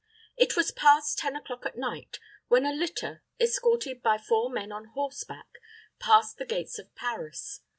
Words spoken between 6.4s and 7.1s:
gates of